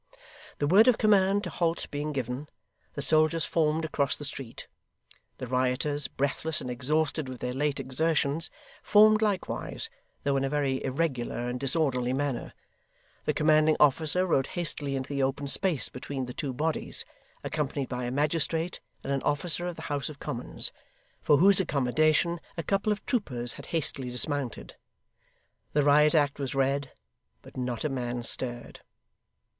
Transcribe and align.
The 0.57 0.65
word 0.65 0.87
of 0.87 0.97
command 0.97 1.43
to 1.43 1.51
halt 1.51 1.85
being 1.91 2.11
given, 2.11 2.49
the 2.95 3.03
soldiers 3.03 3.45
formed 3.45 3.85
across 3.85 4.17
the 4.17 4.25
street; 4.25 4.67
the 5.37 5.45
rioters, 5.45 6.07
breathless 6.07 6.59
and 6.59 6.71
exhausted 6.71 7.29
with 7.29 7.39
their 7.39 7.53
late 7.53 7.79
exertions, 7.79 8.49
formed 8.81 9.21
likewise, 9.21 9.91
though 10.23 10.37
in 10.37 10.43
a 10.43 10.49
very 10.49 10.83
irregular 10.83 11.47
and 11.47 11.59
disorderly 11.59 12.13
manner. 12.13 12.53
The 13.25 13.35
commanding 13.35 13.77
officer 13.79 14.25
rode 14.25 14.47
hastily 14.47 14.95
into 14.95 15.07
the 15.09 15.21
open 15.21 15.47
space 15.47 15.87
between 15.87 16.25
the 16.25 16.33
two 16.33 16.51
bodies, 16.51 17.05
accompanied 17.43 17.89
by 17.89 18.05
a 18.05 18.11
magistrate 18.11 18.79
and 19.03 19.13
an 19.13 19.21
officer 19.21 19.67
of 19.67 19.75
the 19.75 19.83
House 19.83 20.09
of 20.09 20.19
Commons, 20.19 20.71
for 21.21 21.37
whose 21.37 21.59
accommodation 21.59 22.41
a 22.57 22.63
couple 22.63 22.91
of 22.91 23.05
troopers 23.05 23.53
had 23.53 23.67
hastily 23.67 24.09
dismounted. 24.09 24.77
The 25.73 25.83
Riot 25.83 26.15
Act 26.15 26.39
was 26.39 26.55
read, 26.55 26.91
but 27.43 27.55
not 27.55 27.83
a 27.83 27.87
man 27.89 28.23
stirred. 28.23 28.79